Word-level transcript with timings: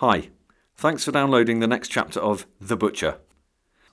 Hi, 0.00 0.28
thanks 0.76 1.04
for 1.04 1.10
downloading 1.10 1.58
the 1.58 1.66
next 1.66 1.88
chapter 1.88 2.20
of 2.20 2.46
The 2.60 2.76
Butcher. 2.76 3.18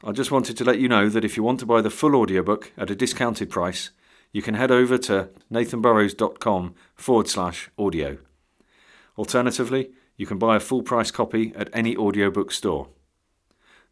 I 0.04 0.12
just 0.12 0.30
wanted 0.30 0.56
to 0.58 0.64
let 0.64 0.78
you 0.78 0.88
know 0.88 1.10
that 1.10 1.26
if 1.26 1.36
you 1.36 1.42
want 1.42 1.60
to 1.62 1.66
buy 1.66 1.82
the 1.82 1.90
full 1.90 2.16
audiobook 2.16 2.72
at 2.78 2.92
a 2.92 2.96
discounted 2.96 3.50
price, 3.50 3.90
you 4.32 4.44
can 4.44 4.54
head 4.54 4.70
over 4.70 5.00
to 5.00 5.30
nathanburrows.com 5.52 6.76
forward 6.94 7.28
slash 7.28 7.72
audio. 7.80 8.20
Alternatively, 9.18 9.94
you 10.16 10.28
can 10.28 10.38
buy 10.38 10.58
a 10.58 10.60
full 10.60 10.84
price 10.84 11.10
copy 11.10 11.52
at 11.56 11.72
any 11.74 11.98
audiobook 11.98 12.52
store. 12.52 12.90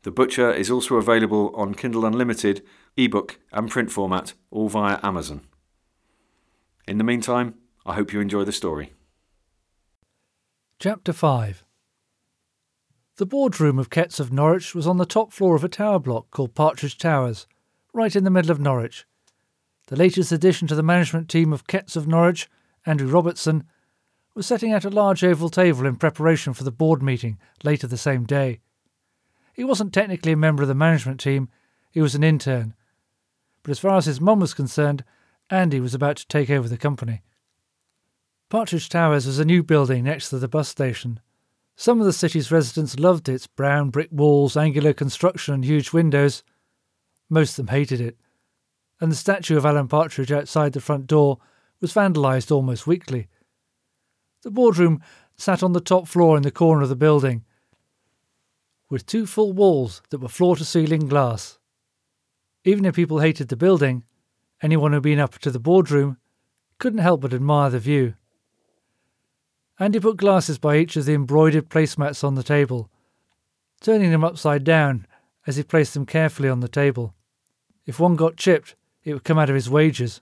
The 0.04 0.12
Butcher 0.12 0.54
is 0.54 0.70
also 0.70 0.98
available 0.98 1.52
on 1.56 1.74
Kindle 1.74 2.06
Unlimited, 2.06 2.62
ebook, 2.96 3.40
and 3.52 3.72
print 3.72 3.92
format, 3.92 4.36
all 4.52 4.70
via 4.70 5.00
Amazon. 5.02 5.42
In 6.88 7.00
the 7.00 7.04
meantime, 7.04 7.56
I 7.88 7.96
hope 7.96 8.14
you 8.14 8.22
enjoy 8.22 8.44
the 8.44 8.52
story. 8.52 8.94
Chapter 10.78 11.12
5 11.12 11.64
The 13.18 13.28
boardroom 13.28 13.78
of 13.78 13.92
Ketts 13.92 14.20
of 14.20 14.34
Norwich 14.34 14.74
was 14.74 14.88
on 14.88 14.98
the 14.98 15.06
top 15.06 15.32
floor 15.32 15.56
of 15.56 15.64
a 15.64 15.70
tower 15.70 16.00
block 16.00 16.32
called 16.32 16.56
Partridge 16.56 16.98
Towers, 16.98 17.46
right 17.94 18.16
in 18.16 18.24
the 18.24 18.32
middle 18.32 18.50
of 18.50 18.60
Norwich. 18.60 19.06
The 19.86 19.96
latest 19.96 20.32
addition 20.32 20.68
to 20.70 20.74
the 20.74 20.82
management 20.82 21.30
team 21.30 21.54
of 21.54 21.68
Ketts 21.68 21.96
of 21.96 22.08
Norwich, 22.08 22.50
Andrew 22.88 23.08
Robertson, 23.08 23.66
was 24.34 24.48
setting 24.48 24.74
out 24.74 24.84
a 24.84 24.90
large 24.90 25.24
oval 25.24 25.50
table 25.50 25.86
in 25.86 25.98
preparation 25.98 26.56
for 26.56 26.64
the 26.64 26.72
board 26.72 27.04
meeting 27.04 27.38
later 27.64 27.86
the 27.86 27.98
same 27.98 28.24
day. 28.24 28.62
He 29.54 29.64
wasn't 29.64 29.94
technically 29.94 30.32
a 30.32 30.38
member 30.38 30.64
of 30.64 30.68
the 30.68 30.74
management 30.74 31.20
team, 31.20 31.50
he 31.92 32.02
was 32.02 32.16
an 32.16 32.24
intern. 32.24 32.74
But 33.62 33.70
as 33.70 33.80
far 33.80 33.98
as 33.98 34.08
his 34.08 34.20
mum 34.20 34.40
was 34.40 34.56
concerned, 34.56 35.04
Andy 35.52 35.80
was 35.80 35.94
about 35.94 36.18
to 36.18 36.28
take 36.28 36.50
over 36.50 36.68
the 36.68 36.78
company. 36.78 37.22
Partridge 38.50 38.90
Towers 38.90 39.28
was 39.28 39.38
a 39.38 39.46
new 39.46 39.62
building 39.62 40.04
next 40.04 40.32
to 40.32 40.40
the 40.40 40.48
bus 40.48 40.68
station. 40.68 41.20
Some 41.76 42.00
of 42.00 42.06
the 42.06 42.14
city's 42.14 42.52
residents 42.52 43.00
loved 43.00 43.28
its 43.28 43.48
brown 43.48 43.90
brick 43.90 44.10
walls, 44.12 44.56
angular 44.56 44.94
construction, 44.94 45.54
and 45.54 45.66
huge 45.66 45.92
windows. 45.92 46.44
Most 47.30 47.52
of 47.52 47.66
them 47.66 47.76
hated 47.76 48.00
it. 48.00 48.18
And 49.02 49.12
the 49.12 49.16
statue 49.16 49.58
of 49.58 49.66
Alan 49.66 49.88
Partridge 49.88 50.32
outside 50.32 50.74
the 50.74 50.82
front 50.82 51.08
door 51.08 51.40
was 51.82 51.94
vandalised 51.94 52.52
almost 52.52 52.88
weekly. 52.88 53.28
The 54.44 54.52
boardroom 54.52 55.02
sat 55.36 55.64
on 55.64 55.74
the 55.74 55.82
top 55.82 56.08
floor 56.08 56.38
in 56.38 56.44
the 56.44 56.52
corner 56.52 56.84
of 56.84 56.90
the 56.90 56.96
building, 56.96 57.44
with 58.90 59.06
two 59.06 59.26
full 59.26 59.52
walls 59.52 60.02
that 60.10 60.20
were 60.20 60.28
floor 60.28 60.56
to 60.56 60.64
ceiling 60.64 61.08
glass. 61.08 61.58
Even 62.64 62.86
if 62.86 62.96
people 62.96 63.20
hated 63.20 63.48
the 63.48 63.56
building, 63.56 64.04
anyone 64.62 64.94
who'd 64.94 65.04
been 65.04 65.20
up 65.20 65.40
to 65.40 65.50
the 65.50 65.60
boardroom 65.60 66.18
couldn't 66.78 67.00
help 67.00 67.22
but 67.22 67.34
admire 67.34 67.70
the 67.70 67.80
view. 67.80 68.14
Andy 69.84 70.00
put 70.00 70.16
glasses 70.16 70.58
by 70.58 70.78
each 70.78 70.96
of 70.96 71.04
the 71.04 71.14
embroidered 71.14 71.68
placemats 71.68 72.24
on 72.24 72.36
the 72.36 72.42
table, 72.42 72.90
turning 73.82 74.12
them 74.12 74.24
upside 74.24 74.64
down 74.64 75.06
as 75.46 75.58
he 75.58 75.64
placed 75.64 75.94
them 75.94 76.06
carefully 76.06 76.48
on 76.48 76.62
the 76.62 76.70
table. 76.70 77.14
If 77.86 78.00
one 78.00 78.16
got 78.16 78.38
chipped, 78.38 78.76
it 79.04 79.12
would 79.12 79.26
come 79.26 79.38
out 79.38 79.50
of 79.50 79.56
his 79.56 79.70
wages, 79.70 80.22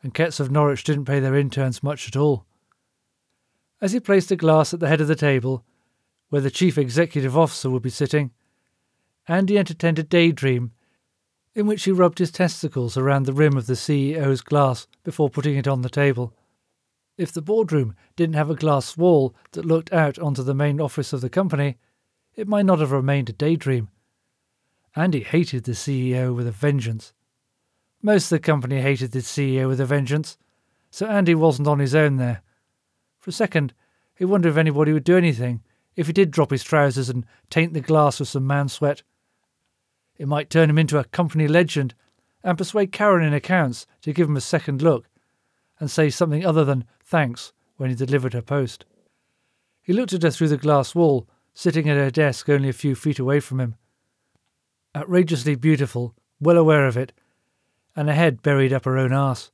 and 0.00 0.14
Ketts 0.14 0.38
of 0.38 0.52
Norwich 0.52 0.84
didn't 0.84 1.06
pay 1.06 1.18
their 1.18 1.34
interns 1.34 1.82
much 1.82 2.06
at 2.06 2.14
all. 2.14 2.46
As 3.80 3.90
he 3.90 3.98
placed 3.98 4.30
a 4.30 4.36
glass 4.36 4.72
at 4.72 4.78
the 4.78 4.86
head 4.86 5.00
of 5.00 5.08
the 5.08 5.16
table, 5.16 5.64
where 6.28 6.40
the 6.40 6.48
chief 6.48 6.78
executive 6.78 7.36
officer 7.36 7.68
would 7.68 7.82
be 7.82 7.90
sitting, 7.90 8.30
Andy 9.26 9.58
entertained 9.58 9.98
a 9.98 10.04
daydream 10.04 10.70
in 11.52 11.66
which 11.66 11.82
he 11.82 11.90
rubbed 11.90 12.20
his 12.20 12.30
testicles 12.30 12.96
around 12.96 13.26
the 13.26 13.32
rim 13.32 13.56
of 13.56 13.66
the 13.66 13.74
CEO's 13.74 14.40
glass 14.40 14.86
before 15.02 15.28
putting 15.28 15.56
it 15.56 15.66
on 15.66 15.82
the 15.82 15.90
table. 15.90 16.32
If 17.22 17.30
the 17.30 17.40
boardroom 17.40 17.94
didn't 18.16 18.34
have 18.34 18.50
a 18.50 18.56
glass 18.56 18.96
wall 18.96 19.32
that 19.52 19.64
looked 19.64 19.92
out 19.92 20.18
onto 20.18 20.42
the 20.42 20.56
main 20.56 20.80
office 20.80 21.12
of 21.12 21.20
the 21.20 21.30
company, 21.30 21.78
it 22.34 22.48
might 22.48 22.66
not 22.66 22.80
have 22.80 22.90
remained 22.90 23.30
a 23.30 23.32
daydream. 23.32 23.90
Andy 24.96 25.20
hated 25.20 25.62
the 25.62 25.70
CEO 25.70 26.34
with 26.34 26.48
a 26.48 26.50
vengeance. 26.50 27.12
Most 28.02 28.24
of 28.24 28.30
the 28.30 28.40
company 28.40 28.80
hated 28.80 29.12
the 29.12 29.20
CEO 29.20 29.68
with 29.68 29.80
a 29.80 29.86
vengeance, 29.86 30.36
so 30.90 31.06
Andy 31.06 31.36
wasn't 31.36 31.68
on 31.68 31.78
his 31.78 31.94
own 31.94 32.16
there. 32.16 32.42
For 33.20 33.30
a 33.30 33.32
second, 33.32 33.72
he 34.16 34.24
wondered 34.24 34.48
if 34.48 34.56
anybody 34.56 34.92
would 34.92 35.04
do 35.04 35.16
anything 35.16 35.62
if 35.94 36.08
he 36.08 36.12
did 36.12 36.32
drop 36.32 36.50
his 36.50 36.64
trousers 36.64 37.08
and 37.08 37.24
taint 37.50 37.72
the 37.72 37.80
glass 37.80 38.18
with 38.18 38.30
some 38.30 38.48
man 38.48 38.68
sweat. 38.68 39.04
It 40.18 40.26
might 40.26 40.50
turn 40.50 40.68
him 40.68 40.78
into 40.78 40.98
a 40.98 41.04
company 41.04 41.46
legend 41.46 41.94
and 42.42 42.58
persuade 42.58 42.90
Karen 42.90 43.24
in 43.24 43.32
accounts 43.32 43.86
to 44.00 44.12
give 44.12 44.28
him 44.28 44.36
a 44.36 44.40
second 44.40 44.82
look 44.82 45.06
and 45.82 45.90
say 45.90 46.08
something 46.08 46.46
other 46.46 46.64
than 46.64 46.84
thanks 47.04 47.52
when 47.76 47.90
he 47.90 47.96
delivered 47.96 48.34
her 48.34 48.40
post. 48.40 48.84
He 49.82 49.92
looked 49.92 50.12
at 50.12 50.22
her 50.22 50.30
through 50.30 50.46
the 50.46 50.56
glass 50.56 50.94
wall, 50.94 51.28
sitting 51.54 51.88
at 51.88 51.96
her 51.96 52.08
desk 52.08 52.48
only 52.48 52.68
a 52.68 52.72
few 52.72 52.94
feet 52.94 53.18
away 53.18 53.40
from 53.40 53.58
him. 53.58 53.74
Outrageously 54.94 55.56
beautiful, 55.56 56.14
well 56.40 56.56
aware 56.56 56.86
of 56.86 56.96
it, 56.96 57.12
and 57.96 58.08
her 58.08 58.14
head 58.14 58.42
buried 58.42 58.72
up 58.72 58.84
her 58.84 58.96
own 58.96 59.12
arse. 59.12 59.50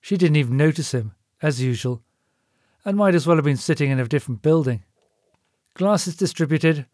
She 0.00 0.16
didn't 0.16 0.36
even 0.36 0.56
notice 0.56 0.92
him, 0.92 1.12
as 1.42 1.60
usual, 1.60 2.02
and 2.82 2.96
might 2.96 3.14
as 3.14 3.26
well 3.26 3.36
have 3.36 3.44
been 3.44 3.58
sitting 3.58 3.90
in 3.90 4.00
a 4.00 4.08
different 4.08 4.40
building. 4.40 4.82
Glasses 5.74 6.16
distributed, 6.16 6.86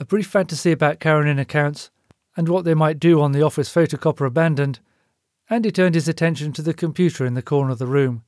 a 0.00 0.06
brief 0.06 0.28
fantasy 0.28 0.72
about 0.72 0.98
Karen 0.98 1.28
in 1.28 1.38
accounts, 1.38 1.90
and 2.38 2.48
what 2.48 2.64
they 2.64 2.72
might 2.72 2.98
do 2.98 3.20
on 3.20 3.32
the 3.32 3.42
office 3.42 3.68
photocopier 3.68 4.28
abandoned, 4.28 4.80
Andy 5.48 5.70
turned 5.70 5.94
his 5.94 6.08
attention 6.08 6.52
to 6.52 6.62
the 6.62 6.74
computer 6.74 7.24
in 7.24 7.34
the 7.34 7.42
corner 7.42 7.70
of 7.70 7.78
the 7.78 7.86
room. 7.86 8.24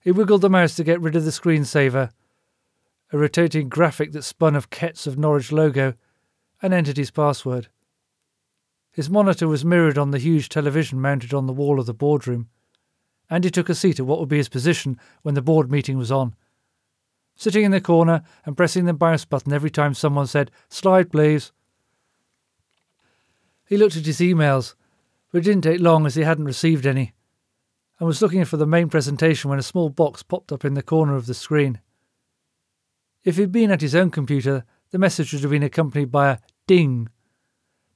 He 0.00 0.10
wiggled 0.10 0.40
the 0.40 0.50
mouse 0.50 0.74
to 0.76 0.84
get 0.84 1.00
rid 1.00 1.14
of 1.14 1.24
the 1.24 1.30
screensaver, 1.30 2.10
a 3.12 3.18
rotating 3.18 3.68
graphic 3.68 4.10
that 4.12 4.22
spun 4.22 4.56
of 4.56 4.70
Kett's 4.70 5.06
of 5.06 5.16
Norwich 5.16 5.52
logo, 5.52 5.94
and 6.60 6.74
entered 6.74 6.96
his 6.96 7.12
password. 7.12 7.68
His 8.90 9.08
monitor 9.08 9.46
was 9.46 9.64
mirrored 9.64 9.96
on 9.96 10.10
the 10.10 10.18
huge 10.18 10.48
television 10.48 11.00
mounted 11.00 11.32
on 11.32 11.46
the 11.46 11.52
wall 11.52 11.78
of 11.78 11.86
the 11.86 11.94
boardroom. 11.94 12.48
Andy 13.30 13.48
took 13.48 13.68
a 13.68 13.74
seat 13.74 14.00
at 14.00 14.06
what 14.06 14.18
would 14.18 14.28
be 14.28 14.36
his 14.38 14.48
position 14.48 14.98
when 15.22 15.34
the 15.34 15.40
board 15.40 15.70
meeting 15.70 15.98
was 15.98 16.10
on. 16.10 16.34
Sitting 17.36 17.64
in 17.64 17.70
the 17.70 17.80
corner 17.80 18.22
and 18.44 18.56
pressing 18.56 18.84
the 18.84 18.92
mouse 18.92 19.24
button 19.24 19.52
every 19.52 19.70
time 19.70 19.94
someone 19.94 20.26
said, 20.26 20.50
Slide, 20.68 21.10
please. 21.10 21.52
He 23.66 23.76
looked 23.76 23.96
at 23.96 24.04
his 24.04 24.18
emails 24.18 24.74
but 25.32 25.38
it 25.38 25.44
didn't 25.44 25.62
take 25.62 25.80
long 25.80 26.06
as 26.06 26.14
he 26.14 26.22
hadn't 26.22 26.44
received 26.44 26.86
any, 26.86 27.14
and 27.98 28.06
was 28.06 28.20
looking 28.20 28.44
for 28.44 28.58
the 28.58 28.66
main 28.66 28.88
presentation 28.88 29.48
when 29.48 29.58
a 29.58 29.62
small 29.62 29.88
box 29.88 30.22
popped 30.22 30.52
up 30.52 30.64
in 30.64 30.74
the 30.74 30.82
corner 30.82 31.16
of 31.16 31.26
the 31.26 31.34
screen. 31.34 31.80
If 33.24 33.36
he'd 33.36 33.50
been 33.50 33.70
at 33.70 33.80
his 33.80 33.94
own 33.94 34.10
computer, 34.10 34.64
the 34.90 34.98
message 34.98 35.32
would 35.32 35.42
have 35.42 35.50
been 35.50 35.62
accompanied 35.62 36.12
by 36.12 36.30
a 36.30 36.38
ding, 36.66 37.08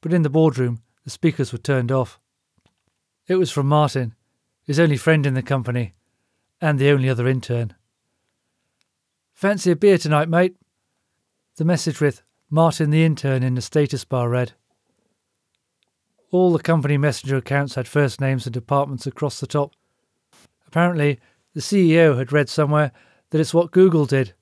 but 0.01 0.13
in 0.13 0.23
the 0.23 0.31
boardroom, 0.31 0.83
the 1.05 1.11
speakers 1.11 1.53
were 1.53 1.59
turned 1.59 1.93
off. 1.93 2.19
It 3.27 3.37
was 3.37 3.51
from 3.51 3.67
Martin, 3.67 4.15
his 4.63 4.81
only 4.81 4.97
friend 4.97 5.27
in 5.27 5.35
the 5.35 5.43
company, 5.43 5.95
and 6.61 6.79
the 6.79 6.91
only 6.91 7.09
other 7.09 7.29
intern. 7.29 7.75
Fancy 9.35 9.71
a 9.71 9.77
beer 9.77 9.99
tonight, 9.99 10.29
mate? 10.29 10.57
The 11.57 11.65
message 11.65 12.01
with 12.01 12.23
Martin 12.49 12.91
the 12.91 13.05
intern 13.05 13.43
in 13.43 13.55
the 13.55 13.61
status 13.61 14.05
bar 14.05 14.31
read. 14.31 14.53
All 16.37 16.53
the 16.53 16.59
company 16.59 16.99
messenger 16.99 17.39
accounts 17.39 17.77
had 17.77 17.89
first 17.89 18.21
names 18.21 18.45
and 18.45 18.53
departments 18.53 19.07
across 19.07 19.41
the 19.41 19.47
top. 19.47 19.73
Apparently, 20.67 21.19
the 21.55 21.63
CEO 21.63 22.19
had 22.19 22.31
read 22.31 22.51
somewhere 22.51 22.93
that 23.31 23.41
it's 23.41 23.55
what 23.55 23.71
Google 23.71 24.05
did. 24.05 24.35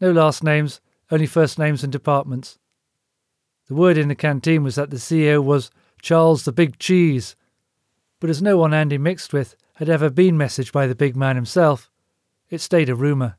No 0.00 0.10
last 0.10 0.42
names, 0.42 0.80
only 1.12 1.26
first 1.26 1.56
names 1.56 1.84
and 1.84 1.92
departments. 1.92 2.58
The 3.68 3.76
word 3.76 3.96
in 3.96 4.08
the 4.08 4.16
canteen 4.16 4.64
was 4.64 4.74
that 4.74 4.90
the 4.90 4.96
CEO 4.96 5.40
was 5.40 5.70
Charles 6.02 6.44
the 6.44 6.50
Big 6.50 6.80
Cheese, 6.80 7.36
but 8.18 8.30
as 8.30 8.42
no 8.42 8.58
one 8.58 8.74
Andy 8.74 8.98
mixed 8.98 9.32
with 9.32 9.54
had 9.74 9.88
ever 9.88 10.10
been 10.10 10.36
messaged 10.36 10.72
by 10.72 10.88
the 10.88 10.96
big 10.96 11.14
man 11.14 11.36
himself, 11.36 11.88
it 12.50 12.60
stayed 12.60 12.88
a 12.88 12.96
rumour. 12.96 13.36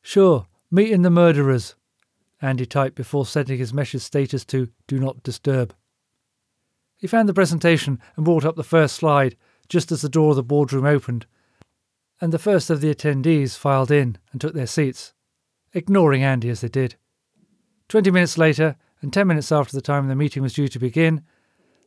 Sure, 0.00 0.46
meeting 0.70 1.02
the 1.02 1.10
murderers, 1.10 1.74
Andy 2.40 2.64
typed 2.64 2.96
before 2.96 3.26
setting 3.26 3.58
his 3.58 3.74
message 3.74 4.00
status 4.00 4.46
to 4.46 4.70
Do 4.86 4.98
Not 4.98 5.22
Disturb. 5.22 5.74
He 7.00 7.06
found 7.06 7.28
the 7.28 7.34
presentation 7.34 7.98
and 8.14 8.24
brought 8.24 8.44
up 8.44 8.56
the 8.56 8.62
first 8.62 8.94
slide 8.94 9.36
just 9.68 9.90
as 9.90 10.02
the 10.02 10.08
door 10.08 10.30
of 10.30 10.36
the 10.36 10.42
boardroom 10.42 10.84
opened, 10.84 11.26
and 12.20 12.32
the 12.32 12.38
first 12.38 12.68
of 12.68 12.82
the 12.82 12.94
attendees 12.94 13.56
filed 13.56 13.90
in 13.90 14.18
and 14.30 14.40
took 14.40 14.52
their 14.52 14.66
seats, 14.66 15.14
ignoring 15.72 16.22
Andy 16.22 16.50
as 16.50 16.60
they 16.60 16.68
did. 16.68 16.96
Twenty 17.88 18.10
minutes 18.10 18.36
later, 18.36 18.76
and 19.00 19.12
ten 19.12 19.26
minutes 19.26 19.50
after 19.50 19.74
the 19.74 19.80
time 19.80 20.08
the 20.08 20.14
meeting 20.14 20.42
was 20.42 20.52
due 20.52 20.68
to 20.68 20.78
begin, 20.78 21.22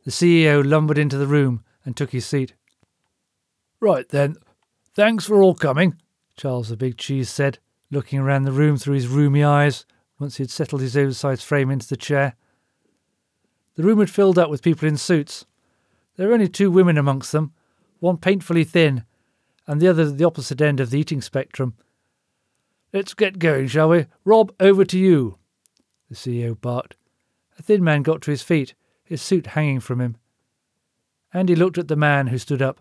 the 0.04 0.10
CEO 0.10 0.64
lumbered 0.64 0.98
into 0.98 1.16
the 1.16 1.28
room 1.28 1.62
and 1.84 1.96
took 1.96 2.10
his 2.10 2.26
seat. 2.26 2.54
Right 3.78 4.08
then, 4.08 4.36
thanks 4.94 5.26
for 5.26 5.40
all 5.40 5.54
coming, 5.54 5.96
Charles 6.36 6.70
the 6.70 6.76
Big 6.76 6.98
Cheese 6.98 7.30
said, 7.30 7.58
looking 7.90 8.18
around 8.18 8.42
the 8.42 8.52
room 8.52 8.76
through 8.76 8.94
his 8.94 9.06
rheumy 9.06 9.46
eyes 9.46 9.86
once 10.18 10.38
he 10.38 10.42
had 10.42 10.50
settled 10.50 10.80
his 10.80 10.96
oversized 10.96 11.44
frame 11.44 11.70
into 11.70 11.86
the 11.86 11.96
chair. 11.96 12.34
The 13.76 13.82
room 13.82 13.98
had 13.98 14.10
filled 14.10 14.38
up 14.38 14.50
with 14.50 14.62
people 14.62 14.88
in 14.88 14.96
suits. 14.96 15.46
There 16.16 16.28
were 16.28 16.34
only 16.34 16.48
two 16.48 16.70
women 16.70 16.96
amongst 16.96 17.32
them, 17.32 17.52
one 17.98 18.18
painfully 18.18 18.64
thin, 18.64 19.04
and 19.66 19.80
the 19.80 19.88
other 19.88 20.04
at 20.04 20.18
the 20.18 20.24
opposite 20.24 20.60
end 20.60 20.78
of 20.78 20.90
the 20.90 20.98
eating 20.98 21.20
spectrum. 21.20 21.74
Let's 22.92 23.14
get 23.14 23.40
going, 23.40 23.66
shall 23.66 23.88
we? 23.88 24.06
Rob, 24.24 24.52
over 24.60 24.84
to 24.84 24.98
you, 24.98 25.38
the 26.08 26.14
CEO 26.14 26.60
barked. 26.60 26.96
A 27.58 27.62
thin 27.62 27.82
man 27.82 28.02
got 28.02 28.22
to 28.22 28.30
his 28.30 28.42
feet, 28.42 28.74
his 29.02 29.20
suit 29.20 29.48
hanging 29.48 29.80
from 29.80 30.00
him. 30.00 30.16
Andy 31.32 31.56
looked 31.56 31.78
at 31.78 31.88
the 31.88 31.96
man 31.96 32.28
who 32.28 32.38
stood 32.38 32.62
up, 32.62 32.80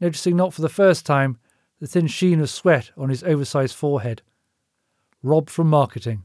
noticing 0.00 0.36
not 0.36 0.54
for 0.54 0.62
the 0.62 0.68
first 0.70 1.04
time 1.04 1.38
the 1.80 1.86
thin 1.86 2.06
sheen 2.06 2.40
of 2.40 2.48
sweat 2.48 2.90
on 2.96 3.10
his 3.10 3.22
oversized 3.24 3.74
forehead. 3.74 4.22
Rob 5.22 5.50
from 5.50 5.68
marketing. 5.68 6.24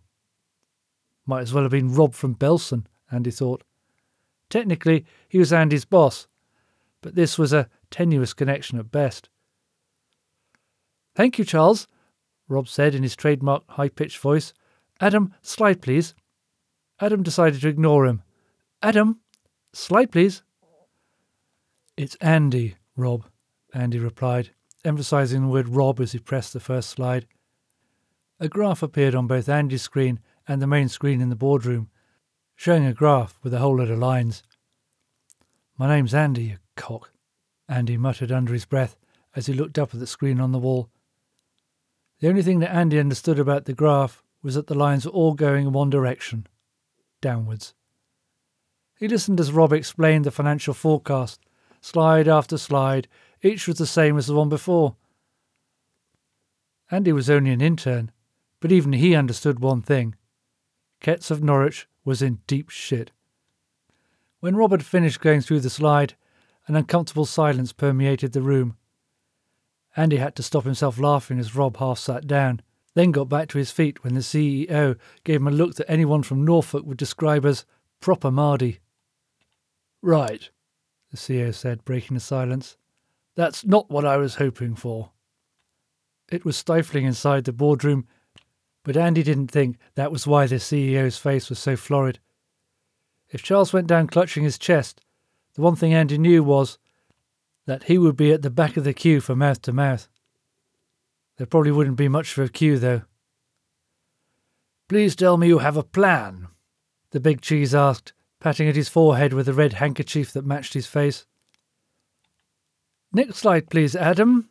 Might 1.26 1.42
as 1.42 1.54
well 1.54 1.64
have 1.64 1.72
been 1.72 1.94
Rob 1.94 2.14
from 2.14 2.36
Belson, 2.36 2.86
Andy 3.12 3.32
thought. 3.32 3.64
Technically, 4.50 5.06
he 5.28 5.38
was 5.38 5.54
Andy's 5.54 5.86
boss, 5.86 6.28
but 7.02 7.16
this 7.16 7.38
was 7.38 7.54
a 7.54 7.70
tenuous 7.92 8.34
connection 8.34 8.80
at 8.80 8.92
best. 8.92 9.30
Thank 11.16 11.38
you, 11.38 11.46
Charles, 11.46 11.88
Rob 12.48 12.68
said 12.68 12.96
in 12.96 13.04
his 13.04 13.16
trademark 13.16 13.64
high 13.72 13.90
pitched 13.90 14.18
voice. 14.18 14.54
Adam, 15.00 15.34
slide, 15.42 15.82
please. 15.82 16.16
Adam 17.00 17.24
decided 17.24 17.62
to 17.62 17.68
ignore 17.68 18.06
him. 18.06 18.24
Adam, 18.82 19.20
slide, 19.72 20.12
please. 20.12 20.44
It's 21.96 22.16
Andy, 22.16 22.76
Rob, 22.96 23.26
Andy 23.74 24.00
replied, 24.00 24.52
emphasizing 24.84 25.42
the 25.42 25.48
word 25.48 25.68
Rob 25.68 26.00
as 26.00 26.14
he 26.14 26.20
pressed 26.20 26.54
the 26.54 26.60
first 26.60 26.90
slide. 26.90 27.28
A 28.40 28.48
graph 28.48 28.82
appeared 28.82 29.16
on 29.16 29.28
both 29.28 29.50
Andy's 29.50 29.82
screen 29.82 30.20
and 30.48 30.62
the 30.62 30.68
main 30.68 30.88
screen 30.88 31.22
in 31.22 31.30
the 31.30 31.36
boardroom, 31.36 31.90
showing 32.60 32.86
a 32.86 32.92
graph 32.92 33.40
with 33.42 33.54
a 33.54 33.60
whole 33.60 33.78
lot 33.78 33.90
of 33.90 33.98
lines. 33.98 34.44
My 35.78 35.88
name's 35.88 36.14
Andy, 36.14 36.44
you 36.44 36.58
cock, 36.76 37.14
Andy 37.70 37.96
muttered 37.96 38.34
under 38.34 38.52
his 38.52 38.66
breath 38.66 38.98
as 39.34 39.46
he 39.46 39.54
looked 39.54 39.80
up 39.80 39.94
at 39.94 40.02
the 40.02 40.06
screen 40.06 40.42
on 40.42 40.52
the 40.52 40.60
wall. 40.60 40.90
The 42.20 42.28
only 42.28 42.42
thing 42.42 42.60
that 42.60 42.76
Andy 42.76 43.00
understood 43.00 43.40
about 43.40 43.64
the 43.64 43.72
graph 43.72 44.22
was 44.44 44.56
that 44.56 44.68
the 44.68 44.76
lines 44.76 45.06
were 45.06 45.14
all 45.14 45.36
going 45.36 45.68
in 45.68 45.72
one 45.72 45.90
direction 45.90 46.48
downwards. 47.22 47.76
He 48.98 49.08
listened 49.08 49.40
as 49.40 49.54
Rob 49.54 49.72
explained 49.72 50.26
the 50.26 50.30
financial 50.30 50.74
forecast, 50.74 51.40
slide 51.80 52.28
after 52.28 52.58
slide, 52.58 53.08
each 53.42 53.70
was 53.70 53.78
the 53.78 53.86
same 53.86 54.18
as 54.18 54.28
the 54.28 54.36
one 54.36 54.50
before. 54.50 54.98
Andy 56.92 57.14
was 57.14 57.30
only 57.30 57.52
an 57.52 57.62
intern, 57.62 58.12
but 58.60 58.74
even 58.74 58.92
he 58.92 59.16
understood 59.16 59.62
one 59.62 59.82
thing. 59.82 60.16
Ketts 61.00 61.32
of 61.32 61.42
Norwich 61.42 61.88
was 62.10 62.24
in 62.24 62.40
deep 62.48 62.72
shit. 62.72 63.12
When 64.40 64.56
Rob 64.56 64.72
had 64.72 64.84
finished 64.84 65.22
going 65.22 65.42
through 65.42 65.60
the 65.60 65.70
slide, 65.70 66.16
an 66.66 66.76
uncomfortable 66.76 67.28
silence 67.28 67.72
permeated 67.72 68.32
the 68.32 68.42
room. 68.42 68.78
Andy 69.96 70.16
had 70.16 70.36
to 70.38 70.44
stop 70.44 70.64
himself 70.64 70.98
laughing 70.98 71.38
as 71.38 71.56
Rob 71.56 71.78
half 71.78 72.00
sat 72.00 72.26
down, 72.26 72.64
then 72.96 73.12
got 73.12 73.30
back 73.30 73.48
to 73.50 73.60
his 73.60 73.70
feet 73.70 74.04
when 74.04 74.16
the 74.16 74.22
CEO 74.22 74.98
gave 75.24 75.36
him 75.36 75.48
a 75.48 75.52
look 75.52 75.76
that 75.76 75.90
anyone 75.90 76.24
from 76.24 76.44
Norfolk 76.44 76.84
would 76.84 76.98
describe 76.98 77.46
as 77.46 77.64
proper 78.00 78.32
Mardy. 78.32 78.80
Right, 80.02 80.50
the 81.12 81.18
CEO 81.18 81.54
said, 81.54 81.86
breaking 81.86 82.16
the 82.16 82.22
silence. 82.22 82.76
That's 83.36 83.64
not 83.64 83.92
what 83.92 84.04
I 84.04 84.18
was 84.18 84.36
hoping 84.36 84.74
for. 84.74 85.12
It 86.32 86.44
was 86.44 86.58
stifling 86.58 87.06
inside 87.06 87.44
the 87.44 87.54
boardroom, 87.54 88.08
but 88.84 88.98
Andy 88.98 89.24
didn't 89.24 89.50
think 89.50 89.78
that 89.96 90.12
was 90.12 90.26
why 90.26 90.48
the 90.48 90.56
CEO's 90.56 91.18
face 91.18 91.50
was 91.50 91.60
so 91.60 91.76
florid. 91.76 92.20
If 93.30 93.44
Charles 93.44 93.74
went 93.74 93.88
down 93.88 94.08
clutching 94.08 94.44
his 94.44 94.58
chest, 94.58 95.02
the 95.56 95.62
one 95.62 95.76
thing 95.76 95.94
Andy 95.94 96.18
knew 96.18 96.44
was 96.44 96.78
that 97.66 97.84
he 97.84 97.98
would 97.98 98.16
be 98.16 98.32
at 98.32 98.42
the 98.42 98.50
back 98.50 98.78
of 98.78 98.84
the 98.84 98.94
queue 98.94 99.22
for 99.22 99.36
mouth 99.36 99.62
to 99.64 99.74
mouth. 99.74 100.08
There 101.38 101.48
probably 101.48 101.72
wouldn't 101.72 101.98
be 101.98 102.08
much 102.08 102.38
of 102.38 102.44
a 102.44 102.50
queue, 102.50 102.80
though. 102.80 103.04
Please 104.88 105.16
tell 105.16 105.38
me 105.38 105.48
you 105.48 105.60
have 105.60 105.78
a 105.78 105.84
plan, 105.84 106.48
the 107.12 107.20
big 107.20 107.42
cheese 107.42 107.76
asked, 107.76 108.14
patting 108.40 108.68
at 108.68 108.76
his 108.76 108.90
forehead 108.90 109.34
with 109.34 109.48
a 109.48 109.54
red 109.54 109.74
handkerchief 109.74 110.32
that 110.34 110.46
matched 110.46 110.74
his 110.74 110.88
face. 110.88 111.26
Next 113.14 113.38
slide, 113.38 113.70
please, 113.70 113.96
Adam, 113.96 114.50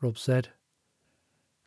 Rob 0.00 0.18
said. 0.18 0.48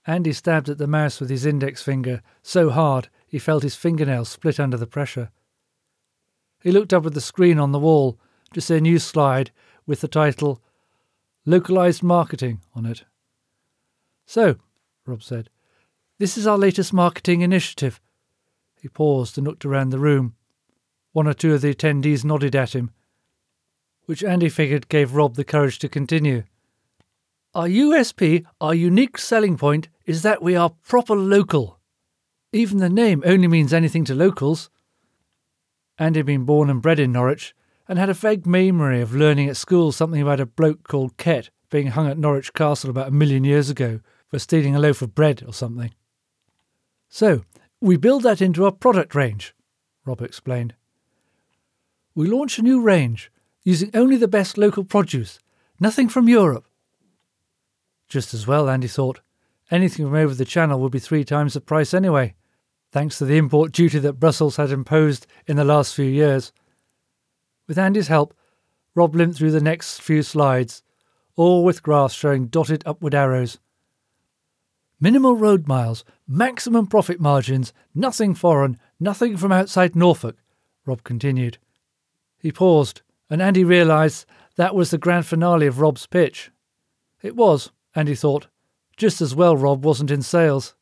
Andy 0.09 0.33
stabbed 0.33 0.69
at 0.69 0.79
the 0.79 0.87
mouse 0.87 1.19
with 1.19 1.29
his 1.29 1.45
index 1.45 1.83
finger 1.83 2.23
so 2.41 2.71
hard 2.71 3.09
he 3.27 3.37
felt 3.37 3.61
his 3.61 3.75
fingernail 3.75 4.25
split 4.25 4.59
under 4.59 4.75
the 4.75 4.87
pressure. 4.87 5.29
He 6.63 6.71
looked 6.71 6.93
up 6.93 7.05
at 7.05 7.13
the 7.13 7.21
screen 7.21 7.59
on 7.59 7.73
the 7.73 7.79
wall 7.79 8.17
to 8.55 8.59
see 8.59 8.77
a 8.77 8.81
new 8.81 8.97
slide 8.97 9.51
with 9.85 10.01
the 10.01 10.07
title 10.07 10.63
Localized 11.45 12.01
Marketing 12.01 12.59
on 12.73 12.87
it. 12.87 13.03
So, 14.25 14.55
Rob 15.05 15.21
said, 15.21 15.51
this 16.17 16.39
is 16.39 16.47
our 16.47 16.57
latest 16.57 16.91
marketing 16.91 17.41
initiative. 17.41 18.01
He 18.81 18.87
paused 18.87 19.37
and 19.37 19.45
looked 19.45 19.63
around 19.63 19.91
the 19.91 19.99
room. 19.99 20.33
One 21.11 21.27
or 21.27 21.35
two 21.35 21.53
of 21.53 21.61
the 21.61 21.73
attendees 21.73 22.25
nodded 22.25 22.55
at 22.55 22.73
him, 22.73 22.89
which 24.07 24.23
Andy 24.23 24.49
figured 24.49 24.89
gave 24.89 25.13
Rob 25.13 25.35
the 25.35 25.43
courage 25.43 25.77
to 25.79 25.87
continue. 25.87 26.45
Our 27.55 27.67
USP, 27.67 28.45
our 28.61 28.75
unique 28.75 29.17
selling 29.17 29.57
point, 29.57 29.89
is 30.05 30.21
that 30.21 30.43
we 30.43 30.55
are 30.55 30.69
proper 30.87 31.15
local. 31.15 31.79
Even 32.53 32.77
the 32.77 32.89
name 32.89 33.23
only 33.25 33.47
means 33.47 33.73
anything 33.73 34.05
to 34.05 34.13
locals. 34.13 34.69
Andy 35.97 36.19
had 36.19 36.27
been 36.27 36.45
born 36.45 36.69
and 36.69 36.81
bred 36.81 36.99
in 36.99 37.11
Norwich, 37.11 37.55
and 37.87 37.97
had 37.97 38.09
a 38.09 38.13
vague 38.13 38.45
memory 38.45 39.01
of 39.01 39.15
learning 39.15 39.49
at 39.49 39.57
school 39.57 39.91
something 39.91 40.21
about 40.21 40.39
a 40.39 40.45
bloke 40.45 40.83
called 40.83 41.17
Kett 41.17 41.49
being 41.71 41.87
hung 41.87 42.07
at 42.07 42.19
Norwich 42.19 42.53
Castle 42.53 42.91
about 42.91 43.07
a 43.07 43.11
million 43.11 43.43
years 43.43 43.69
ago 43.69 43.99
for 44.27 44.37
stealing 44.37 44.75
a 44.75 44.79
loaf 44.79 45.01
of 45.01 45.15
bread 45.15 45.43
or 45.45 45.53
something. 45.53 45.91
So, 47.07 47.45
we 47.81 47.97
build 47.97 48.23
that 48.23 48.41
into 48.41 48.65
our 48.65 48.71
product 48.71 49.15
range, 49.15 49.55
Rob 50.05 50.21
explained. 50.21 50.75
We 52.13 52.27
launch 52.27 52.59
a 52.59 52.63
new 52.63 52.79
range 52.79 53.31
using 53.63 53.89
only 53.95 54.17
the 54.17 54.27
best 54.27 54.57
local 54.57 54.83
produce, 54.83 55.39
nothing 55.79 56.09
from 56.09 56.29
Europe. 56.29 56.68
Just 58.09 58.33
as 58.33 58.47
well, 58.47 58.69
Andy 58.69 58.87
thought. 58.87 59.21
Anything 59.71 60.07
from 60.07 60.15
over 60.15 60.33
the 60.33 60.45
channel 60.45 60.79
would 60.79 60.91
be 60.91 60.99
three 60.99 61.23
times 61.23 61.53
the 61.53 61.61
price 61.61 61.93
anyway, 61.93 62.33
thanks 62.91 63.19
to 63.19 63.25
the 63.25 63.37
import 63.37 63.71
duty 63.71 63.99
that 63.99 64.19
Brussels 64.19 64.55
had 64.55 64.71
imposed 64.71 65.27
in 65.45 65.57
the 65.57 65.63
last 65.63 65.93
few 65.93 66.05
years. 66.05 66.51
With 67.67 67.77
Andy's 67.77 68.07
help, 68.07 68.33
Rob 68.95 69.15
limped 69.15 69.37
through 69.37 69.51
the 69.51 69.61
next 69.61 70.01
few 70.01 70.23
slides, 70.23 70.81
all 71.35 71.63
with 71.63 71.83
graphs 71.83 72.15
showing 72.15 72.47
dotted 72.47 72.81
upward 72.85 73.13
arrows. 73.13 73.59
Minimal 74.99 75.35
road 75.35 75.67
miles, 75.67 76.03
maximum 76.27 76.87
profit 76.87 77.19
margins, 77.19 77.71
nothing 77.93 78.33
foreign, 78.33 78.77
nothing 78.99 79.37
from 79.37 79.51
outside 79.51 79.95
Norfolk, 79.95 80.37
Rob 80.85 81.03
continued. 81.03 81.59
He 82.39 82.51
paused, 82.51 83.03
and 83.29 83.41
Andy 83.41 83.63
realised 83.63 84.25
that 84.55 84.73
was 84.73 84.89
the 84.89 84.97
grand 84.97 85.27
finale 85.27 85.67
of 85.67 85.79
Rob's 85.79 86.07
pitch. 86.07 86.49
It 87.21 87.35
was, 87.35 87.71
Andy 87.99 88.15
thought, 88.15 88.47
just 88.95 89.19
as 89.19 89.35
well 89.35 89.57
Rob 89.57 89.83
wasn't 89.83 90.09
in 90.09 90.21
sales. 90.21 90.73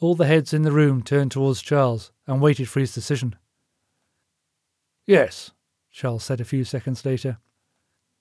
All 0.00 0.16
the 0.16 0.26
heads 0.26 0.52
in 0.52 0.62
the 0.62 0.72
room 0.72 1.00
turned 1.00 1.30
towards 1.30 1.62
Charles 1.62 2.10
and 2.26 2.40
waited 2.40 2.68
for 2.68 2.80
his 2.80 2.92
decision. 2.92 3.36
Yes, 5.06 5.52
Charles 5.92 6.24
said 6.24 6.40
a 6.40 6.44
few 6.44 6.64
seconds 6.64 7.04
later. 7.04 7.38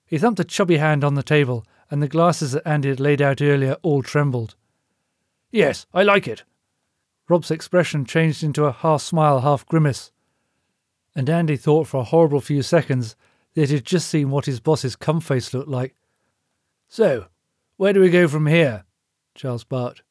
He 0.05 0.19
thumped 0.19 0.39
a 0.39 0.43
chubby 0.43 0.77
hand 0.77 1.03
on 1.03 1.15
the 1.15 1.23
table, 1.23 1.65
and 1.89 2.03
the 2.03 2.07
glasses 2.07 2.51
that 2.51 2.67
Andy 2.67 2.89
had 2.89 2.99
laid 2.99 3.19
out 3.19 3.41
earlier 3.41 3.75
all 3.81 4.03
trembled. 4.03 4.53
Yes, 5.49 5.87
I 5.91 6.03
like 6.03 6.27
it. 6.27 6.43
Rob's 7.27 7.49
expression 7.49 8.05
changed 8.05 8.43
into 8.43 8.65
a 8.65 8.71
half 8.71 9.01
smile, 9.01 9.39
half 9.39 9.65
grimace, 9.65 10.11
and 11.15 11.27
Andy 11.27 11.57
thought 11.57 11.87
for 11.87 12.01
a 12.01 12.03
horrible 12.03 12.41
few 12.41 12.61
seconds 12.61 13.15
that 13.55 13.69
he 13.69 13.75
had 13.75 13.85
just 13.85 14.07
seen 14.07 14.29
what 14.29 14.45
his 14.45 14.59
boss's 14.59 14.95
cum 14.95 15.19
face 15.19 15.51
looked 15.51 15.67
like. 15.67 15.95
So, 16.87 17.25
where 17.81 17.93
do 17.93 17.99
we 17.99 18.11
go 18.11 18.27
from 18.27 18.45
here? 18.45 18.83
Charles 19.33 19.63
barked. 19.63 20.03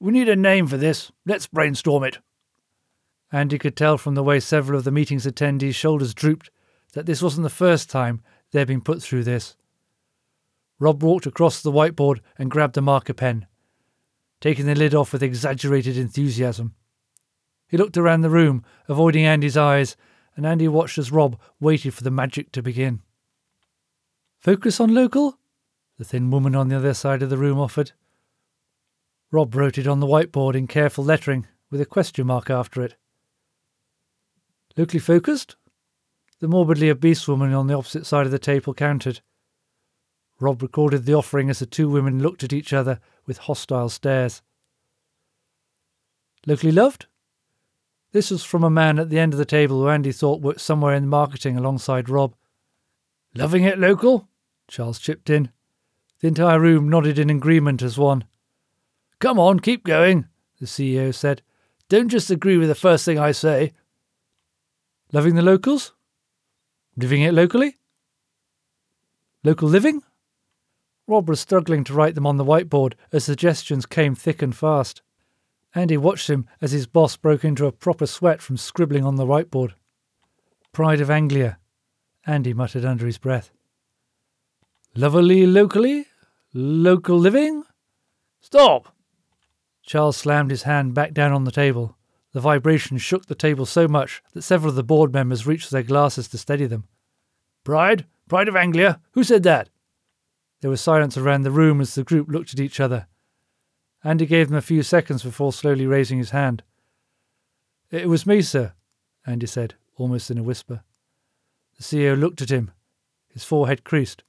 We 0.00 0.10
need 0.10 0.30
a 0.30 0.34
name 0.34 0.66
for 0.66 0.78
this. 0.78 1.12
Let's 1.26 1.46
brainstorm 1.46 2.02
it. 2.02 2.16
Andy 3.30 3.58
could 3.58 3.76
tell 3.76 3.98
from 3.98 4.14
the 4.14 4.22
way 4.22 4.40
several 4.40 4.78
of 4.78 4.84
the 4.84 4.90
meeting's 4.90 5.26
attendees' 5.26 5.74
shoulders 5.74 6.14
drooped 6.14 6.50
that 6.94 7.04
this 7.04 7.20
wasn't 7.20 7.42
the 7.42 7.50
first 7.50 7.90
time 7.90 8.22
they 8.52 8.58
had 8.58 8.68
been 8.68 8.80
put 8.80 9.02
through 9.02 9.24
this. 9.24 9.54
Rob 10.78 11.02
walked 11.02 11.26
across 11.26 11.60
the 11.60 11.70
whiteboard 11.70 12.20
and 12.38 12.50
grabbed 12.50 12.78
a 12.78 12.80
marker 12.80 13.12
pen, 13.12 13.46
taking 14.40 14.64
the 14.64 14.74
lid 14.74 14.94
off 14.94 15.12
with 15.12 15.22
exaggerated 15.22 15.98
enthusiasm. 15.98 16.74
He 17.68 17.76
looked 17.76 17.98
around 17.98 18.22
the 18.22 18.30
room, 18.30 18.64
avoiding 18.88 19.26
Andy's 19.26 19.58
eyes, 19.58 19.94
and 20.36 20.46
Andy 20.46 20.68
watched 20.68 20.96
as 20.96 21.12
Rob 21.12 21.38
waited 21.60 21.92
for 21.92 22.02
the 22.02 22.10
magic 22.10 22.50
to 22.52 22.62
begin. 22.62 23.02
Focus 24.38 24.80
on 24.80 24.94
local? 24.94 25.38
The 25.98 26.04
thin 26.04 26.30
woman 26.30 26.54
on 26.54 26.68
the 26.68 26.76
other 26.76 26.94
side 26.94 27.22
of 27.22 27.30
the 27.30 27.38
room 27.38 27.58
offered. 27.58 27.92
Rob 29.30 29.54
wrote 29.54 29.78
it 29.78 29.86
on 29.86 30.00
the 30.00 30.06
whiteboard 30.06 30.54
in 30.54 30.66
careful 30.66 31.04
lettering, 31.04 31.46
with 31.70 31.80
a 31.80 31.86
question 31.86 32.26
mark 32.26 32.50
after 32.50 32.82
it. 32.82 32.96
Locally 34.76 35.00
focused? 35.00 35.56
The 36.40 36.48
morbidly 36.48 36.90
obese 36.90 37.28
woman 37.28 37.52
on 37.52 37.66
the 37.66 37.74
opposite 37.74 38.04
side 38.04 38.26
of 38.26 38.32
the 38.32 38.38
table 38.38 38.74
countered. 38.74 39.20
Rob 40.40 40.60
recorded 40.60 41.04
the 41.04 41.14
offering 41.14 41.48
as 41.48 41.60
the 41.60 41.66
two 41.66 41.88
women 41.88 42.22
looked 42.22 42.42
at 42.42 42.52
each 42.52 42.72
other 42.72 42.98
with 43.26 43.38
hostile 43.38 43.88
stares. 43.88 44.42
Locally 46.46 46.72
loved? 46.72 47.06
This 48.10 48.30
was 48.30 48.42
from 48.44 48.64
a 48.64 48.70
man 48.70 48.98
at 48.98 49.08
the 49.08 49.18
end 49.18 49.32
of 49.32 49.38
the 49.38 49.44
table 49.44 49.80
who 49.80 49.88
Andy 49.88 50.12
thought 50.12 50.42
worked 50.42 50.60
somewhere 50.60 50.94
in 50.94 51.08
marketing 51.08 51.56
alongside 51.56 52.08
Rob. 52.08 52.34
Loving 53.34 53.64
it 53.64 53.78
local? 53.78 54.28
Charles 54.68 54.98
chipped 54.98 55.30
in. 55.30 55.50
The 56.22 56.28
entire 56.28 56.60
room 56.60 56.88
nodded 56.88 57.18
in 57.18 57.30
agreement 57.30 57.82
as 57.82 57.98
one. 57.98 58.24
Come 59.18 59.40
on, 59.40 59.58
keep 59.58 59.82
going, 59.82 60.28
the 60.60 60.66
CEO 60.66 61.12
said. 61.12 61.42
Don't 61.88 62.08
just 62.08 62.30
agree 62.30 62.56
with 62.56 62.68
the 62.68 62.76
first 62.76 63.04
thing 63.04 63.18
I 63.18 63.32
say. 63.32 63.72
Loving 65.12 65.34
the 65.34 65.42
locals? 65.42 65.92
Living 66.96 67.22
it 67.22 67.34
locally? 67.34 67.76
Local 69.42 69.68
living? 69.68 70.02
Rob 71.08 71.28
was 71.28 71.40
struggling 71.40 71.82
to 71.84 71.92
write 71.92 72.14
them 72.14 72.26
on 72.26 72.36
the 72.36 72.44
whiteboard 72.44 72.94
as 73.10 73.24
suggestions 73.24 73.84
came 73.84 74.14
thick 74.14 74.42
and 74.42 74.56
fast. 74.56 75.02
Andy 75.74 75.96
watched 75.96 76.30
him 76.30 76.46
as 76.60 76.70
his 76.70 76.86
boss 76.86 77.16
broke 77.16 77.44
into 77.44 77.66
a 77.66 77.72
proper 77.72 78.06
sweat 78.06 78.40
from 78.40 78.56
scribbling 78.56 79.04
on 79.04 79.16
the 79.16 79.26
whiteboard. 79.26 79.72
Pride 80.72 81.00
of 81.00 81.10
Anglia, 81.10 81.58
Andy 82.26 82.54
muttered 82.54 82.84
under 82.84 83.06
his 83.06 83.18
breath. 83.18 83.50
Lovely 84.94 85.46
locally? 85.46 86.06
Local 86.54 87.18
living? 87.18 87.64
Stop! 88.40 88.94
Charles 89.82 90.18
slammed 90.18 90.50
his 90.50 90.64
hand 90.64 90.92
back 90.92 91.14
down 91.14 91.32
on 91.32 91.44
the 91.44 91.50
table. 91.50 91.96
The 92.32 92.40
vibration 92.40 92.98
shook 92.98 93.26
the 93.26 93.34
table 93.34 93.64
so 93.64 93.88
much 93.88 94.22
that 94.34 94.42
several 94.42 94.70
of 94.70 94.76
the 94.76 94.82
board 94.82 95.12
members 95.12 95.46
reached 95.46 95.68
for 95.68 95.74
their 95.74 95.82
glasses 95.82 96.28
to 96.28 96.38
steady 96.38 96.66
them. 96.66 96.84
Pride? 97.64 98.06
Pride 98.28 98.48
of 98.48 98.56
Anglia? 98.56 99.00
Who 99.12 99.24
said 99.24 99.42
that? 99.44 99.70
There 100.60 100.70
was 100.70 100.80
silence 100.80 101.16
around 101.16 101.42
the 101.42 101.50
room 101.50 101.80
as 101.80 101.94
the 101.94 102.04
group 102.04 102.28
looked 102.28 102.52
at 102.52 102.60
each 102.60 102.80
other. 102.80 103.06
Andy 104.04 104.26
gave 104.26 104.48
them 104.48 104.56
a 104.56 104.62
few 104.62 104.82
seconds 104.82 105.22
before 105.22 105.52
slowly 105.52 105.86
raising 105.86 106.18
his 106.18 106.30
hand. 106.30 106.62
It 107.90 108.08
was 108.08 108.26
me, 108.26 108.42
sir, 108.42 108.72
Andy 109.26 109.46
said, 109.46 109.74
almost 109.96 110.30
in 110.30 110.38
a 110.38 110.42
whisper. 110.42 110.82
The 111.78 111.82
CEO 111.82 112.18
looked 112.18 112.42
at 112.42 112.50
him. 112.50 112.72
His 113.28 113.44
forehead 113.44 113.84
creased. 113.84 114.22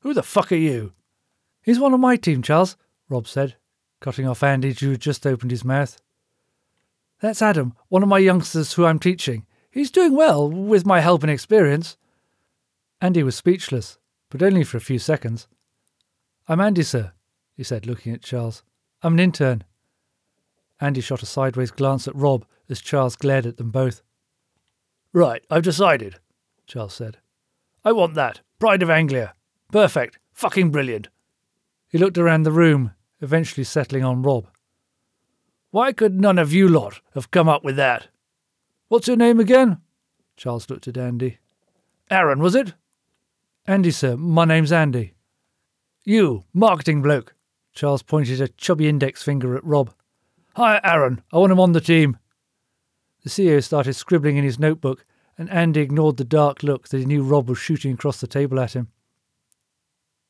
Who 0.00 0.12
the 0.12 0.22
fuck 0.22 0.50
are 0.50 0.56
you? 0.56 0.92
He's 1.66 1.78
one 1.78 1.92
of 1.92 2.00
my 2.00 2.16
team, 2.16 2.40
Charles, 2.40 2.76
Rob 3.10 3.28
said, 3.28 3.56
cutting 4.00 4.26
off 4.26 4.42
Andy 4.42 4.72
who 4.72 4.92
had 4.92 5.00
just 5.00 5.26
opened 5.26 5.50
his 5.50 5.64
mouth. 5.64 6.00
That's 7.20 7.42
Adam, 7.42 7.74
one 7.88 8.02
of 8.02 8.08
my 8.08 8.18
youngsters 8.18 8.72
who 8.72 8.86
I'm 8.86 8.98
teaching. 8.98 9.44
He's 9.70 9.90
doing 9.90 10.16
well, 10.16 10.48
with 10.48 10.86
my 10.86 11.00
help 11.00 11.22
and 11.22 11.30
experience. 11.30 11.98
Andy 13.02 13.22
was 13.22 13.36
speechless 13.36 13.98
but 14.30 14.42
only 14.42 14.64
for 14.64 14.76
a 14.76 14.80
few 14.80 14.98
seconds. 14.98 15.46
I'm 16.48 16.60
Andy, 16.60 16.82
sir, 16.82 17.12
he 17.56 17.62
said, 17.62 17.86
looking 17.86 18.12
at 18.12 18.22
Charles. 18.22 18.62
I'm 19.02 19.14
an 19.14 19.20
intern. 19.20 19.64
Andy 20.80 21.00
shot 21.00 21.22
a 21.22 21.26
sideways 21.26 21.70
glance 21.70 22.06
at 22.06 22.14
Rob 22.14 22.44
as 22.68 22.80
Charles 22.80 23.16
glared 23.16 23.46
at 23.46 23.56
them 23.56 23.70
both. 23.70 24.02
Right, 25.12 25.44
I've 25.50 25.62
decided, 25.62 26.16
Charles 26.66 26.94
said. 26.94 27.18
I 27.84 27.92
want 27.92 28.14
that. 28.14 28.40
Pride 28.58 28.82
of 28.82 28.90
Anglia. 28.90 29.34
Perfect. 29.72 30.18
Fucking 30.32 30.70
brilliant. 30.70 31.08
He 31.88 31.98
looked 31.98 32.18
around 32.18 32.42
the 32.42 32.52
room, 32.52 32.92
eventually 33.20 33.64
settling 33.64 34.04
on 34.04 34.22
Rob. 34.22 34.48
Why 35.70 35.92
could 35.92 36.20
none 36.20 36.38
of 36.38 36.52
you 36.52 36.68
lot 36.68 37.00
have 37.14 37.30
come 37.30 37.48
up 37.48 37.64
with 37.64 37.76
that? 37.76 38.08
What's 38.88 39.08
your 39.08 39.16
name 39.16 39.40
again? 39.40 39.78
Charles 40.36 40.68
looked 40.68 40.88
at 40.88 40.96
Andy. 40.96 41.38
Aaron, 42.10 42.40
was 42.40 42.54
it? 42.54 42.74
Andy, 43.66 43.90
sir. 43.90 44.16
My 44.16 44.44
name's 44.44 44.72
Andy. 44.72 45.14
You, 46.04 46.44
marketing 46.54 47.02
bloke. 47.02 47.34
Charles 47.74 48.02
pointed 48.02 48.40
a 48.40 48.48
chubby 48.48 48.88
index 48.88 49.22
finger 49.22 49.56
at 49.56 49.64
Rob. 49.64 49.92
Hi, 50.54 50.80
Aaron. 50.84 51.22
I 51.32 51.38
want 51.38 51.52
him 51.52 51.60
on 51.60 51.72
the 51.72 51.80
team. 51.80 52.16
The 53.24 53.30
CEO 53.30 53.62
started 53.62 53.94
scribbling 53.94 54.36
in 54.36 54.44
his 54.44 54.58
notebook, 54.58 55.04
and 55.36 55.50
Andy 55.50 55.80
ignored 55.80 56.16
the 56.16 56.24
dark 56.24 56.62
look 56.62 56.88
that 56.88 56.98
he 56.98 57.04
knew 57.04 57.22
Rob 57.22 57.48
was 57.48 57.58
shooting 57.58 57.92
across 57.92 58.20
the 58.20 58.26
table 58.26 58.60
at 58.60 58.72
him. 58.74 58.88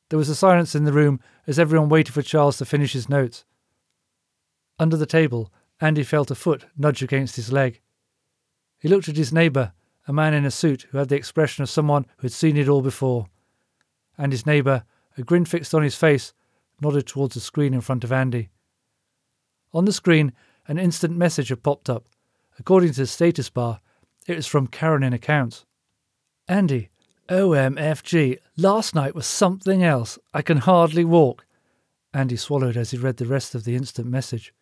There 0.09 0.19
was 0.19 0.29
a 0.29 0.35
silence 0.35 0.75
in 0.75 0.85
the 0.85 0.93
room 0.93 1.19
as 1.45 1.59
everyone 1.59 1.89
waited 1.89 2.13
for 2.13 2.21
Charles 2.21 2.57
to 2.57 2.65
finish 2.65 2.93
his 2.93 3.09
notes. 3.09 3.43
Under 4.79 4.95
the 4.95 5.05
table, 5.05 5.51
Andy 5.81 6.03
felt 6.03 6.31
a 6.31 6.35
foot 6.35 6.65
nudge 6.77 7.03
against 7.03 7.35
his 7.35 7.51
leg. 7.51 7.81
He 8.79 8.87
looked 8.87 9.09
at 9.09 9.17
his 9.17 9.33
neighbour 9.33 9.73
a 10.07 10.13
man 10.13 10.33
in 10.33 10.45
a 10.45 10.51
suit 10.51 10.87
who 10.89 10.97
had 10.97 11.09
the 11.09 11.17
expression 11.17 11.63
of 11.63 11.69
someone 11.69 12.05
who 12.17 12.23
had 12.23 12.31
seen 12.31 12.55
it 12.55 12.69
all 12.69 12.81
before. 12.81 13.27
And 14.17 14.31
his 14.31 14.45
neighbour, 14.45 14.85
a 15.17 15.21
grin 15.21 15.45
fixed 15.45 15.75
on 15.75 15.83
his 15.83 15.95
face, 15.95 16.33
nodded 16.81 17.07
towards 17.07 17.33
the 17.33 17.41
screen 17.41 17.73
in 17.73 17.81
front 17.81 18.03
of 18.03 18.11
Andy. 18.11 18.49
On 19.73 19.83
the 19.83 19.91
screen, 19.91 20.31
an 20.67 20.77
instant 20.77 21.17
message 21.17 21.49
had 21.49 21.63
popped 21.63 21.89
up. 21.89 22.05
According 22.57 22.93
to 22.93 23.01
the 23.01 23.07
status 23.07 23.49
bar, 23.49 23.81
it 24.27 24.35
was 24.35 24.47
from 24.47 24.67
Karen 24.67 25.03
in 25.03 25.13
accounts. 25.13 25.65
Andy, 26.47 26.89
OMFG, 27.29 28.37
last 28.57 28.95
night 28.95 29.15
was 29.15 29.25
something 29.25 29.83
else. 29.83 30.19
I 30.33 30.41
can 30.41 30.57
hardly 30.57 31.05
walk. 31.05 31.45
Andy 32.13 32.35
swallowed 32.35 32.75
as 32.75 32.91
he 32.91 32.97
read 32.97 33.17
the 33.17 33.25
rest 33.25 33.55
of 33.55 33.63
the 33.63 33.75
instant 33.75 34.07
message. 34.07 34.53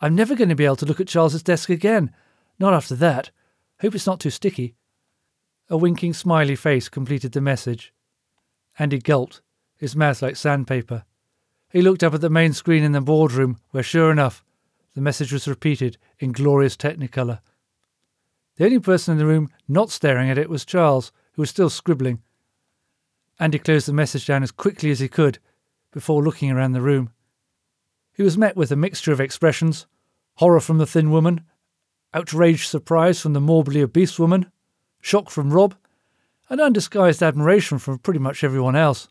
I'm 0.00 0.14
never 0.14 0.34
going 0.34 0.48
to 0.48 0.54
be 0.54 0.64
able 0.64 0.76
to 0.76 0.86
look 0.86 1.00
at 1.00 1.08
Charles's 1.08 1.42
desk 1.42 1.70
again. 1.70 2.10
Not 2.58 2.74
after 2.74 2.94
that. 2.96 3.30
Hope 3.80 3.94
it's 3.94 4.06
not 4.06 4.20
too 4.20 4.30
sticky. 4.30 4.74
A 5.70 5.76
winking 5.76 6.12
smiley 6.12 6.56
face 6.56 6.88
completed 6.88 7.32
the 7.32 7.40
message. 7.40 7.92
Andy 8.78 8.98
gulped, 8.98 9.40
his 9.76 9.96
mouth 9.96 10.20
like 10.20 10.36
sandpaper. 10.36 11.04
He 11.70 11.82
looked 11.82 12.02
up 12.02 12.14
at 12.14 12.20
the 12.20 12.30
main 12.30 12.52
screen 12.52 12.84
in 12.84 12.92
the 12.92 13.00
boardroom, 13.00 13.58
where 13.70 13.82
sure 13.82 14.10
enough, 14.10 14.44
the 14.94 15.00
message 15.00 15.32
was 15.32 15.48
repeated 15.48 15.96
in 16.18 16.32
glorious 16.32 16.76
technicolor. 16.76 17.40
The 18.56 18.64
only 18.64 18.78
person 18.78 19.12
in 19.12 19.18
the 19.18 19.26
room 19.26 19.50
not 19.66 19.90
staring 19.90 20.30
at 20.30 20.38
it 20.38 20.50
was 20.50 20.64
Charles, 20.64 21.10
who 21.32 21.42
was 21.42 21.50
still 21.50 21.70
scribbling. 21.70 22.22
Andy 23.38 23.58
closed 23.58 23.88
the 23.88 23.92
message 23.92 24.26
down 24.26 24.42
as 24.42 24.50
quickly 24.50 24.90
as 24.90 25.00
he 25.00 25.08
could 25.08 25.38
before 25.92 26.22
looking 26.22 26.50
around 26.50 26.72
the 26.72 26.80
room. 26.80 27.10
He 28.12 28.22
was 28.22 28.38
met 28.38 28.56
with 28.56 28.70
a 28.70 28.76
mixture 28.76 29.12
of 29.12 29.20
expressions 29.20 29.86
horror 30.36 30.60
from 30.60 30.78
the 30.78 30.86
thin 30.86 31.10
woman, 31.10 31.42
outraged 32.12 32.68
surprise 32.68 33.20
from 33.20 33.32
the 33.32 33.40
morbidly 33.40 33.82
obese 33.82 34.18
woman, 34.18 34.50
shock 35.00 35.30
from 35.30 35.52
Rob, 35.52 35.74
and 36.48 36.60
undisguised 36.60 37.22
admiration 37.22 37.78
from 37.78 37.98
pretty 37.98 38.18
much 38.18 38.44
everyone 38.44 38.76
else. 38.76 39.08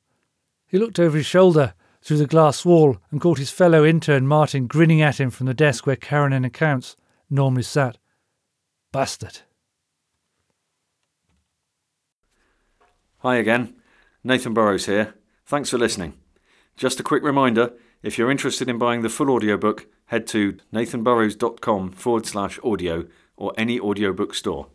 He 0.67 0.77
looked 0.77 0.99
over 0.99 1.17
his 1.17 1.25
shoulder 1.25 1.73
through 2.01 2.17
the 2.17 2.27
glass 2.27 2.65
wall 2.65 2.97
and 3.11 3.21
caught 3.21 3.37
his 3.37 3.51
fellow 3.51 3.85
intern 3.85 4.27
Martin 4.27 4.67
grinning 4.67 5.01
at 5.01 5.19
him 5.19 5.29
from 5.29 5.45
the 5.45 5.53
desk 5.53 5.85
where 5.87 5.95
Karen 5.95 6.33
in 6.33 6.43
accounts 6.43 6.95
normally 7.29 7.63
sat. 7.63 7.97
Bastard. 8.91 9.39
Hi 13.19 13.37
again, 13.37 13.73
Nathan 14.23 14.53
Burrows 14.53 14.85
here. 14.85 15.15
Thanks 15.45 15.69
for 15.69 15.77
listening. 15.77 16.13
Just 16.77 16.99
a 16.99 17.03
quick 17.03 17.23
reminder 17.23 17.73
if 18.01 18.17
you're 18.17 18.31
interested 18.31 18.69
in 18.69 18.77
buying 18.77 19.01
the 19.01 19.09
full 19.09 19.29
audiobook, 19.29 19.87
head 20.07 20.27
to 20.27 20.57
nathanburrows.com 20.73 21.91
forward 21.91 22.25
slash 22.25 22.59
audio 22.63 23.05
or 23.35 23.53
any 23.57 23.79
audiobook 23.79 24.33
store. 24.33 24.67